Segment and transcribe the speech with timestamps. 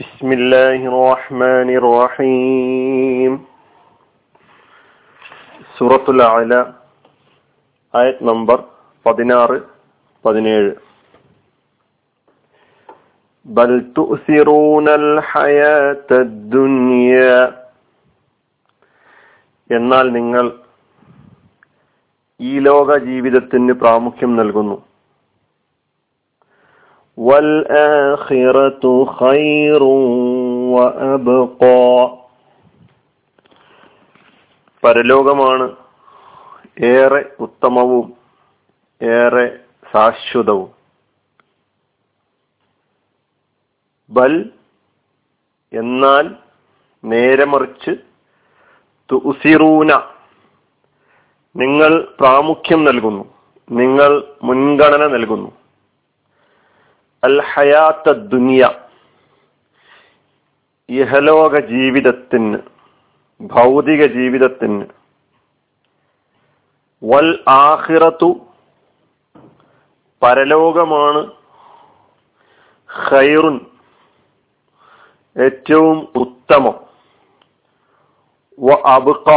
[0.00, 3.32] بسم الله الرحمن الرحيم
[5.76, 6.52] സൂറത്തുൽ അല
[7.94, 8.58] ആയത് നമ്പർ
[9.06, 9.56] പതിനാറ്
[10.24, 10.70] പതിനേഴ്
[13.46, 16.20] ബൽ തുസിറൂനൽ ഹയാത്തദ്
[16.54, 17.14] ദുനിയ
[19.70, 20.46] എന്നാൽ നിങ്ങൾ
[22.40, 24.76] ഈ ലോക ജീവിതത്തിന് പ്രാമുഖ്യം നൽകുന്നു
[27.18, 28.84] والآخرة
[29.18, 29.82] خير
[30.74, 31.86] وأبقى
[34.82, 35.66] പരലോകമാണ്
[36.90, 38.06] ഏറെ ഉത്തമവും
[39.00, 39.46] ഏറെ
[39.90, 40.68] ശാശ്വതവും
[44.10, 44.34] ബൽ
[45.72, 46.26] എന്നാൽ
[47.04, 47.92] നേരെ മറിച്ച്
[49.10, 49.90] തുസിറൂന
[51.56, 53.24] നിങ്ങൾ പ്രാമുഖ്യം നൽകുന്നു
[53.68, 54.10] നിങ്ങൾ
[54.42, 55.50] മുൻഗണന നൽകുന്നു
[57.23, 57.39] അൽ
[58.29, 58.63] ദുനിയ
[60.89, 62.59] ഇഹലോക ജീവിതത്തിന്
[63.41, 64.85] ഭൗതിക ജീവിതത്തിന്
[67.01, 68.29] വൽ ആഹിറത്തു
[70.21, 71.21] പരലോകമാണ്
[72.89, 73.57] ഖൈറുൻ
[75.35, 76.77] ഏറ്റവും ഉത്തമം.
[78.57, 79.29] വ അബുക്ക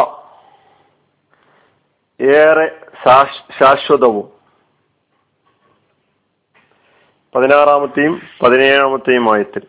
[2.20, 2.66] ഏറെ
[3.58, 4.26] ശാശ്വതവും
[7.34, 9.64] പതിനാറാമത്തെയും പതിനേഴാമത്തെയും ആയത്തിൽ.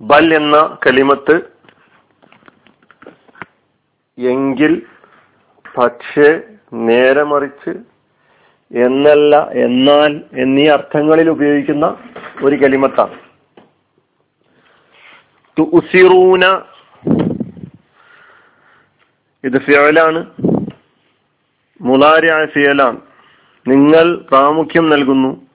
[0.00, 1.36] ബൽ എന്ന കലിമത്ത്
[4.18, 4.72] എങ്കിൽ
[5.64, 6.28] പക്ഷേ
[6.88, 7.72] നേരെ മറിച്ച്
[8.70, 11.86] എന്നല്ല എന്നാൽ എന്നീ അർത്ഥങ്ങളിൽ ഉപയോഗിക്കുന്ന
[12.44, 13.16] ഒരു കലിമത്താണ്.
[15.56, 16.44] തുസിറൂന
[19.44, 20.20] ഇത് ഫിയലാണ്
[21.80, 22.98] മുലാരിയായ ഫിയലാണ്
[23.68, 25.46] നിങ്ങൾ പ്രാമുഖ്യം നൽകുന്നു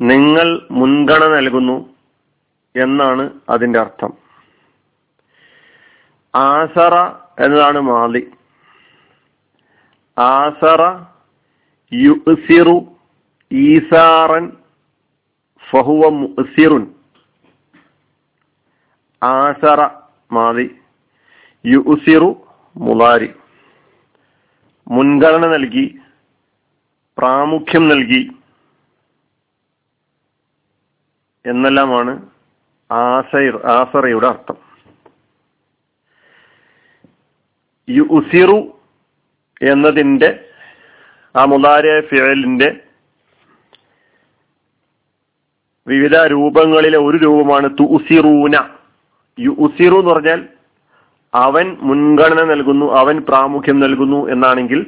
[0.00, 1.94] നിങ്ങൾ മുൻഗണന നൽകുന്നു
[2.76, 4.12] എന്നാണ് അതിന്റെ അർത്ഥം.
[6.34, 6.94] ആസറ
[7.44, 8.30] എന്നതാണ് മാതി
[10.18, 10.82] ആസറ
[11.92, 12.76] യുസിറു
[13.52, 14.52] ഈസാറൻ
[15.70, 16.86] ഫഹുവ മുസിറുൻ.
[19.22, 19.80] ആസറ
[20.32, 20.66] മാതി
[21.66, 22.30] യുസിറു
[22.76, 23.30] മുലാരി.
[24.90, 25.98] മുൻഗണന നൽകി
[27.24, 28.22] പ്രാമുഖ്യം നൽകി
[31.44, 32.12] എന്നെല്ലാമാണ്
[32.90, 34.56] ആസൈർ ആസറയുടെ അർത്ഥം.
[37.88, 38.58] യു ഉസിറു
[39.60, 40.30] എന്നതിന്റെ
[41.34, 42.68] ആ മുതാര ഫിയലിന്റെ
[45.86, 48.56] വിവിധ രൂപങ്ങളിലെ ഒരു രൂപമാണ് തു ഉസിറൂന
[49.38, 50.48] യു ഉസിറു എന്ന് പറഞ്ഞാൽ
[51.34, 54.80] അവൻ മുൻഗണന നൽകുന്നു അവൻ പ്രാമുഖ്യം നൽകുന്നു എന്നാണെങ്കിൽ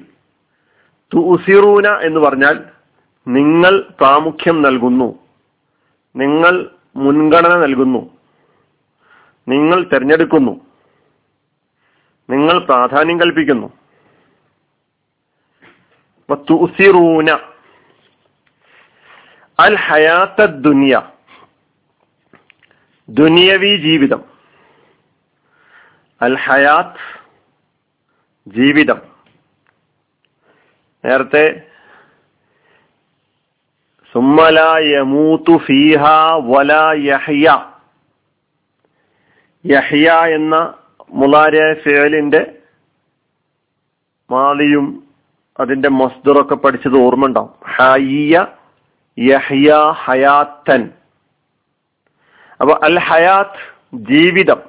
[1.15, 2.65] തുസിറൂന എന്ന് പറഞ്ഞാൽ
[3.29, 5.19] നിങ്ങൾ പ്രാമുഖ്യം നൽകുന്നു.
[6.17, 8.19] നിങ്ങൾ മുൻഗണന നൽകുന്നു.
[9.49, 10.61] നിങ്ങൾ തിരഞ്ഞെടുക്കുന്നു.
[12.31, 13.73] നിങ്ങൾ പ്രാധാന്യം കൽപ്പിക്കുന്നു.
[16.35, 17.31] തുസിറൂന
[19.61, 21.03] അൽ ഹയാത്ത ദുനിയ
[23.09, 24.25] ദുനിയവി ജീവിതം.
[26.23, 27.21] അൽ ഹയാത്ത്
[28.49, 29.16] ജീവിതം.
[31.07, 31.63] നേരത്തെ
[36.93, 37.73] യഹ്യ.
[39.67, 40.75] യഹ്യ എന്ന
[41.11, 42.59] മുലാര ഫേലിന്റെ
[44.31, 45.09] മാലിയും
[45.61, 48.47] അതിന്റെ മസ്ദുറൊക്കെ പഠിച്ചത് ഓർമ്മ ഉണ്ടാവും ഹയ്യ
[49.19, 49.75] യഹ്യ
[50.05, 50.91] ഹയാത്തൻ.
[52.61, 53.63] അപ്പൊ അൽ ഹയാത്ത്
[53.95, 54.63] ജീവിതം.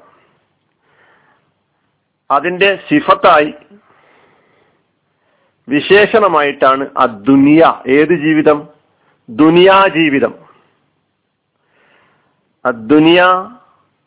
[2.32, 3.54] അതിന്റെ സിഫത്തായി
[5.70, 8.68] വിശേഷണമായിട്ടാണ് അദ്ദുനിയ ഏത് ജീവിതം?
[9.30, 10.34] ദുനിയാ ജീവിതം.
[12.66, 13.24] അദ്ദുനിയ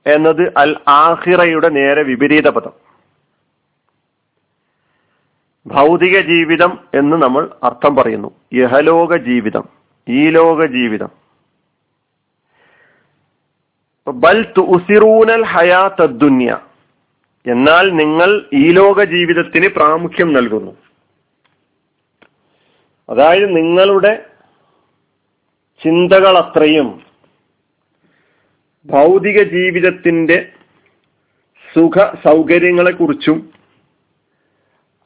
[0.07, 2.73] എന്നത് അൽ ആഹിറയുടെ നേരെ വിപരീത പദം.
[5.67, 8.31] ഭൗതിക ജീവിതം എന്ന് നമ്മൾ അർത്ഥം പറയുന്നു.
[8.55, 9.65] യഹലോക ജീവിതം
[10.09, 11.09] ഈ ലോക ജീവിതം.
[14.09, 16.59] ബൽ തുസിറൂനൽ ഹയാ തദ്ദുന്യ
[17.47, 20.90] എന്നാൽ നിങ്ങൾ ഈ ലോക ജീവിതത്തിന് പ്രാമുഖ്യം നൽകുന്നു.
[23.11, 24.27] അതായത് നിങ്ങളുടെ
[25.85, 27.03] ചിന്തകൾ അത്രയും
[28.87, 30.53] ഭൗതിക ജീവിതത്തിന്റെ
[31.75, 33.53] സുഖ സൗകര്യങ്ങളെ കുറിച്ചും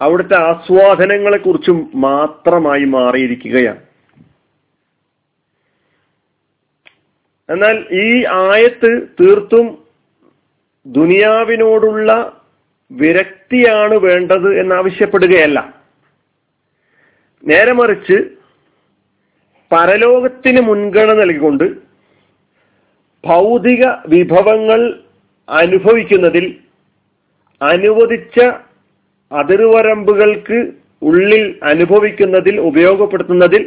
[0.00, 3.80] അവിടുത്തെ ആസ്വാദനങ്ങളെ കുറിച്ചും മാത്രമായി മാറിയിരിക്കുകയാണ്.
[7.50, 9.84] എന്നാൽ ഈ ആയത്ത് തീർത്തും
[10.86, 12.40] ദുനിയാവിനോടുള്ള
[12.92, 15.73] വിരക്തിയാണ് വേണ്ടത് എന്നാവശ്യപ്പെടുകയല്ല
[17.44, 18.16] നേരെ മറിച്ച്
[19.70, 21.64] പരലോകത്തിന് മുൻഗണന നൽകിക്കൊണ്ട്
[23.24, 24.80] ഭൗതിക വിഭവങ്ങൾ
[25.48, 26.46] അനുഭവിക്കുന്നതിൽ
[27.60, 28.38] അനുവദിച്ച
[29.30, 30.58] അതിർവരമ്പുകൾക്ക്
[31.02, 33.62] ഉള്ളിൽ അനുഭവിക്കുന്നതിൽ ഉപയോഗപ്പെടുത്തുന്നതിൽ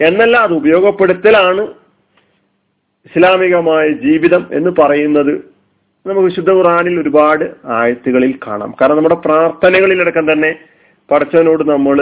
[0.00, 1.62] എന്നല്ല അത് ഉപയോഗപ്പെടുത്തലാണ്
[3.06, 5.32] ഇസ്ലാമികമായ ജീവിതം എന്ന് പറയുന്നത്.
[6.06, 8.74] നമുക്ക് വിശുദ്ധ ഖുറാനിൽ ഒരുപാട് ആയത്തുകളിൽ കാണാം.
[8.80, 10.50] കാരണം നമ്മുടെ പ്രാർത്ഥനകളിലടക്കം തന്നെ
[11.10, 11.98] പടച്ചവനോട് നമ്മൾ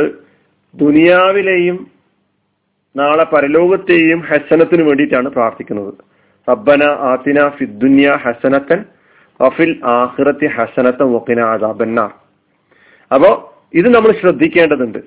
[0.75, 1.79] ദുനിയാവിലെയും
[2.97, 5.95] നാളെ പരലോകത്തെയും ഹസനത്തിന് വേണ്ടിയിട്ടാണ് പ്രാർത്ഥിക്കുന്നത്.
[6.49, 8.85] റബ്ബന ആത്തിന ഫിദ്ദുന്യ ഹസനത്തൻ
[9.41, 12.13] വഫിൽ ആഹ്റത്തി ഹസനത്തൻ വഖിന ആദാബന്നാർ
[13.11, 13.31] അപ്പോ
[13.75, 14.99] ഇത് നമ്മൾ ശ്രദ്ധിക്കേണ്ടതുണ്ട്.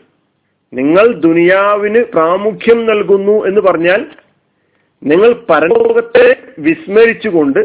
[0.73, 4.01] നിങ്ങൾ ദുനിയാവിന് പ്രാമുഖ്യം നൽകുന്നു എന്ന് പറഞ്ഞാൽ
[5.03, 6.27] നിങ്ങൾ പരലോകത്തെ
[6.59, 7.59] വിസ്മരിച്ചുകൊണ്ട്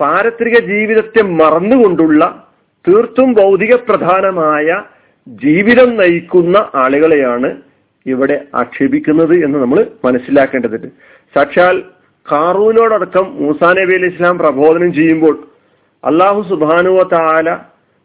[0.00, 2.48] പാരത്രിക ജീവിതത്തെ മറന്നുകൊണ്ടുള്ള
[2.84, 4.68] തീർത്തും ഭൗതിക പ്രധാനമായ
[5.26, 7.48] ജീവിതം നയിക്കുന്ന ആളുകളെയാണ്
[8.06, 10.88] ഇവിടെ ആക്ഷേപിക്കുന്നത് എന്ന് നമ്മൾ മനസ്സിലാക്കേണ്ടതുണ്ട്.
[11.34, 11.76] സാക്ഷാൽ
[12.30, 15.34] കാറൂനോടക്കം മൂസാ നബി അലി ഇസ്ലാം പ്രബോധനം ചെയ്യുമ്പോൾ
[16.04, 17.48] അള്ളാഹു സുബാനുവ താല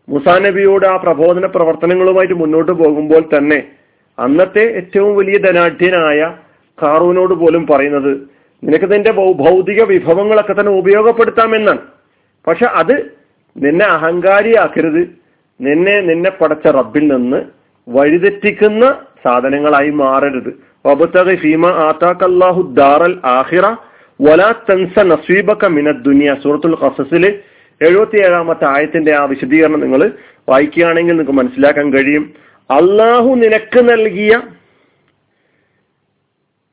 [0.09, 3.59] മുസാ നബിയോട് ആ പ്രബോധന പ്രവർത്തനങ്ങളുമായിട്ട് മുന്നോട്ട് പോകുമ്പോൾ തന്നെ
[4.17, 6.19] അന്നത്തെ ഏറ്റവും വലിയ ധനാഢ്യനായ
[6.77, 8.13] കാറൂനോട് പോലും പറയുന്നത്
[8.63, 9.11] നിനക്ക് നിന്റെ
[9.43, 11.81] ഭൗതിക വിഭവങ്ങളൊക്കെ തന്നെ ഉപയോഗപ്പെടുത്താമെന്നാണ്.
[12.47, 12.95] പക്ഷെ അത്
[13.55, 15.03] നിന്നെ അഹങ്കാരിയാക്കരുത്.
[15.59, 17.39] നിന്നെ നിന്നെ പടച്ച റബ്ബിൽ നിന്ന്
[17.88, 18.86] വഴിതെറ്റിക്കുന്ന
[19.25, 20.51] സാധനങ്ങളായി മാറരുത്.
[21.36, 23.65] ഫീമ ആത്താക്കല്ലാഹു ദാറൽ ആഹിറ
[24.21, 26.36] വലാ തൻസ നസീബക മിന ദുനിയ.
[26.44, 27.25] സൂറത്തുൽ ഖസസിൽ
[27.81, 30.01] എഴുപത്തി ഏഴാമത്തെ ആയത്തിന്റെ ആ വിശദീകരണം നിങ്ങൾ
[30.50, 32.24] വായിക്കുകയാണെങ്കിൽ നിങ്ങൾക്ക് മനസ്സിലാക്കാൻ കഴിയും.
[32.69, 34.42] അള്ളാഹു നിനക്ക് നൽകിയ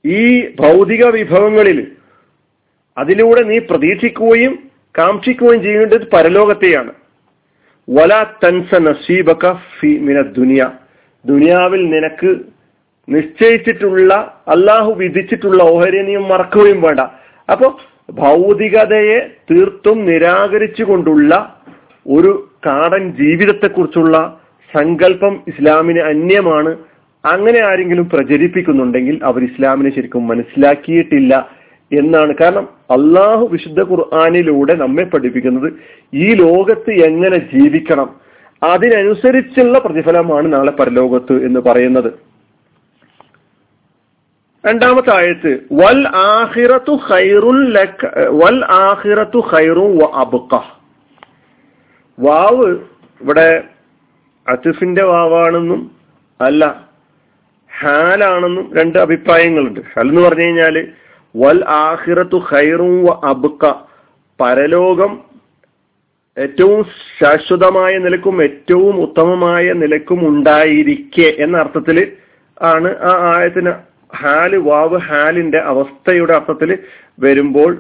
[0.04, 0.22] ഈ
[0.60, 1.78] ഭൗതിക വിഭവങ്ങളിൽ
[2.96, 4.54] അതിലൂടെ നീ പ്രതീക്ഷിക്കുകയും
[4.98, 6.92] കാക്ഷിക്കുകയും ചെയ്യേണ്ടത് പരലോകത്തെയാണ്.
[7.90, 9.52] വല തൻസ നസീബക
[10.22, 10.70] ദുനിയ.
[11.26, 12.36] ദുനിയാവിൽ നിനക്ക്
[13.08, 14.14] നിശ്ചയിച്ചിട്ടുള്ള
[14.48, 17.00] അള്ളാഹു വിധിച്ചിട്ടുള്ള ഓഹരി നീ മറക്കുകയും വേണ്ട.
[17.50, 17.76] അപ്പോൾ
[18.10, 19.18] ഭൗതികതയെ
[19.50, 21.60] തീർത്തും നിരാകരിച്ചുകൊണ്ടുള്ള
[22.06, 24.40] ഒരു കാടൻ ജീവിതത്തെക്കുറിച്ചുള്ള
[24.74, 26.76] സങ്കല്പം ഇസ്ലാമിന് അന്യമാണ്.
[27.24, 31.48] അങ്ങനെ ആരെങ്കിലും പ്രചരിപ്പിക്കുന്നുണ്ടെങ്കിൽ അവർ ഇസ്ലാമിനെ ശരിക്കും മനസ്സിലാക്കിയിട്ടില്ല
[31.98, 32.34] എന്നാണ്.
[32.40, 35.72] കാരണം അള്ളാഹു വിശുദ്ധ ഖുർആാനിലൂടെ നമ്മെ പഠിപ്പിക്കുന്നത്
[36.14, 38.20] ഈ ലോകത്ത് എങ്ങനെ ജീവിക്കണം?
[38.62, 42.12] അതിനനുസരിച്ചുള്ള പ്രതിഫലമാണ് നാളെ പരലോകത്ത് എന്ന് പറയുന്നത്.
[44.66, 47.78] രണ്ടാമത്തെ ആയത്ത് വൽ ആഹിറത്തു ഖൈറുൽ
[48.28, 50.62] വൽ ആഹിറത്തു ഖൈറു വ
[52.18, 52.78] വാവ്
[53.20, 53.64] ഇവിടെ
[54.48, 55.90] അത്തിഫിന്റെ വാവാണെന്നും
[56.40, 56.88] അല്ല
[57.80, 59.80] ഹാലാണെന്നും രണ്ട് അഭിപ്രായങ്ങളുണ്ട്.
[59.80, 60.88] ഹൽ എന്ന് പറഞ്ഞു കഴിഞ്ഞാൽ
[61.36, 63.12] വൽ ആഹിറത്തു ഖൈറും വ
[64.40, 65.20] പരലോകം
[66.38, 66.84] ഏറ്റവും
[67.20, 72.12] ശാശ്വതമായ നിലക്കും ഏറ്റവും ഉത്തമമായ നിലക്കും ഉണ്ടായിരിക്കെ എന്ന അർത്ഥത്തിൽ
[72.62, 73.72] ആണ് ആ ആയത്തിന്
[74.16, 76.78] ഹാൽ വാവ് ഹാലിന്റെ അവസ്ഥയുടെ അർത്ഥത്തിൽ
[77.18, 77.78] വരുമ്പോൾ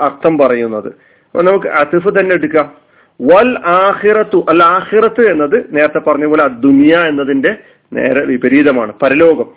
[0.00, 0.86] അർത്ഥം പറയുന്നത്.
[0.86, 2.72] അപ്പൊ നമുക്ക് അതിഫ് തന്നെ എടുക്കാം.
[3.20, 7.56] വൽ ആഹിറത്തു അൽ ആഹിറത്ത് എന്നത് നേരത്തെ പറഞ്ഞ പോലെ ദുനിയ എന്നതിന്റെ
[7.92, 9.48] നേരെ വിപരീതമാണ് പരലോകം.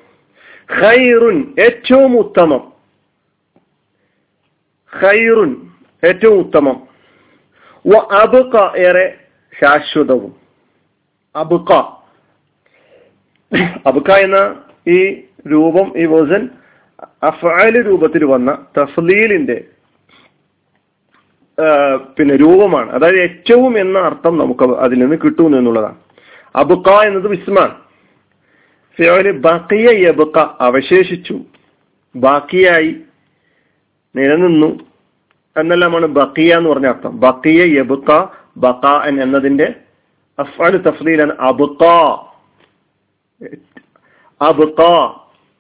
[0.80, 2.77] ഖൈറുൻ ഏറ്റവും ഉത്തമം.
[4.96, 5.56] ഖൈറുൻ
[6.06, 6.88] ഏറ്റവും ഉത്തമം.
[7.88, 7.98] വ
[8.78, 9.18] ഏറെ
[9.62, 10.36] ശാശ്വതവും.
[11.36, 11.74] അബുക.
[13.86, 16.50] അബുക എന്ന ഈ രൂപം ഈ വസൻ
[17.24, 19.64] അഫാൽ രൂപത്തിൽ വന്ന തഫ്ലീലിന്റെ
[22.18, 22.92] പിന്നെ രൂപമാണ്.
[22.92, 25.96] അതായത് ഏറ്റവും എന്ന അർത്ഥം നമുക്ക് അതിൽ നിന്ന് കിട്ടുന്നു എന്നുള്ളതാണ്.
[26.56, 27.76] അബുക്ക എന്നത് വിസ്മാണ്.
[29.32, 31.40] ബക്കിയ യബുക്ക അവശേഷിച്ചു.
[32.16, 32.96] ബാക്കിയായി
[34.18, 34.80] നിലനിന്നു.
[35.60, 37.20] എന്നെല്ലാമാണ് ബക്കിയ എന്ന് പറഞ്ഞ അർത്ഥം.
[37.20, 38.86] ബക്കിയ യബുക്ക ബക്ക
[39.22, 39.74] എന്നതിന്റെ
[40.40, 41.84] അഫാൽ തഫ്ലീലാണ് അബുക്ക
[44.42, 44.82] അബുക്ക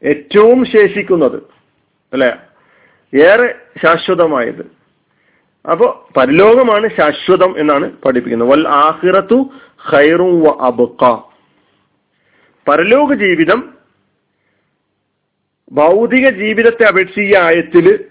[0.03, 1.43] ഏറ്റവും ശേഷിക്കുന്നത്.
[2.13, 2.37] അല്ലെ?
[3.15, 4.71] ഏറെ ശാശ്വതമായത്.
[5.71, 8.49] അപ്പോ പരലോകമാണ് ശാശ്വതം എന്നാണ് പഠിപ്പിക്കുന്നത്.
[8.49, 9.49] വൽ ആഹിറത്തു
[9.93, 11.03] ഖൈറും വ അബുക്ക
[12.67, 13.77] പരലോക ജീവിതം
[15.71, 18.05] ഭൗതിക ജീവിതത്തെ അപേക്ഷിച്ച് ഈ ആയത്തിൽ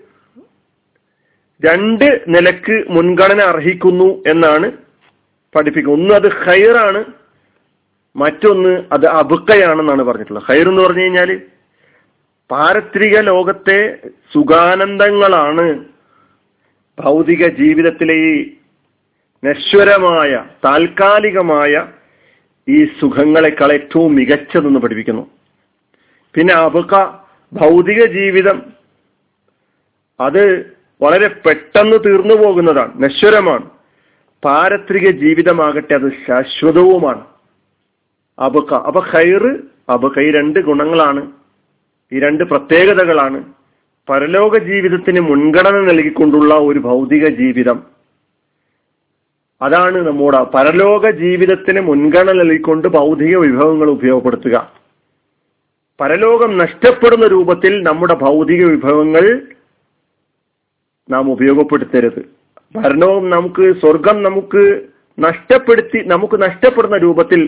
[1.63, 4.67] രണ്ട് നിലയ്ക്ക് മുൻഗണന അർഹിക്കുന്നു എന്നാണ്
[5.55, 7.01] പഠിപ്പിക്കുന്നത് ഒന്ന് അത് ഖൈറാണ്
[8.17, 10.47] മറ്റൊന്ന് അത് അബുക്കയാണെന്നാണ് പറഞ്ഞിട്ടുള്ളത്.
[10.49, 11.31] ഖൈർ എന്ന് പറഞ്ഞു കഴിഞ്ഞാൽ
[12.51, 13.79] പാരത്രിക ലോകത്തെ
[14.35, 15.67] സുഖാനന്ദങ്ങളാണ്
[16.99, 18.37] ഭൗതിക ജീവിതത്തിലെ ഈ
[19.43, 20.33] നശ്വരമായ
[20.67, 21.73] താൽക്കാലികമായ
[22.69, 25.25] ഈ സുഖങ്ങളെക്കാൾ ഏറ്റവും മികച്ചതെന്ന് പഠിപ്പിക്കുന്നു.
[26.35, 26.95] പിന്നെ അബുക്ക
[27.53, 28.59] ഭൗതിക ജീവിതം
[30.21, 30.45] അത്
[31.03, 33.03] വളരെ പെട്ടെന്ന് തീർന്നു പോകുന്നതാണ്.
[33.03, 33.71] നശ്വരമാണ്.
[34.45, 37.25] പാരത്രിക ജീവിതമാകട്ടെ അത് ശാശ്വതവുമാണ്.
[38.39, 41.33] അബക്ക അപ്പൊ ഖൈറ് അബക്ക ഈ രണ്ട് ഗുണങ്ങളാണ്.
[42.13, 43.45] ഈ രണ്ട് പ്രത്യേകതകളാണ്.
[44.09, 47.83] പരലോക ജീവിതത്തിന് മുൻഗണന നൽകിക്കൊണ്ടുള്ള ഒരു ഭൗതിക ജീവിതം.
[49.63, 54.73] അതാണ് നമ്മുടെ പരലോക ജീവിതത്തിന് മുൻഗണന നൽകിക്കൊണ്ട് ഭൗതിക വിഭവങ്ങൾ ഉപയോഗപ്പെടുത്തുക.
[56.01, 59.43] പരലോകം നഷ്ടപ്പെടുന്ന രൂപത്തിൽ നമ്മുടെ ഭൗതിക വിഭവങ്ങൾ
[61.11, 62.23] നാം ഉപയോഗപ്പെടുത്തരുത്.
[62.77, 64.63] ഭരണവും നമുക്ക് സ്വർഗം നമുക്ക്
[65.19, 67.43] നഷ്ടപ്പെടുത്തി നമുക്ക് നഷ്ടപ്പെടുന്ന രൂപത്തിൽ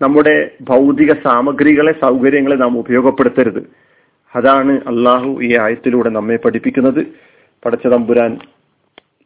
[0.00, 3.62] നമ്മുടെ ഭൗതിക സാമഗ്രികളെ സൗകര്യങ്ങളെ നാം ഉപയോഗപ്പെടുത്തരുത്.
[4.32, 7.02] അതാണ് അള്ളാഹു ഈ ആയത്തിലൂടെ നമ്മെ പഠിപ്പിക്കുന്നത്.
[7.62, 8.38] പടച്ച തമ്പുരാൻ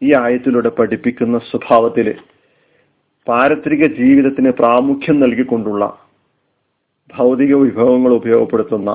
[0.02, 2.14] ഈ ആയത്തിലൂടെ പഠിപ്പിക്കുന്ന സ്വഭാവത്തിൽ
[3.26, 5.84] പാരത്രിക ജീവിതത്തിന് പ്രാമുഖ്യം നൽകിക്കൊണ്ടുള്ള
[7.14, 8.90] ഭൗതിക വിഭവങ്ങൾ ഉപയോഗപ്പെടുത്തുന്ന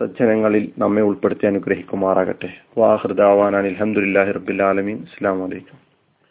[0.00, 2.48] സജ്ജനങ്ങളിൽ നമ്മെ ഉൾപ്പെടുത്തി അനുഗ്രഹിക്കുമാറാകട്ടെ.
[2.78, 4.96] വാഹൃദാവാൻ അലഹമുല്ലാഹി റബ്ബിൽ ആലമീൻ.
[4.96, 5.93] അസ്സാം വലൈക്കും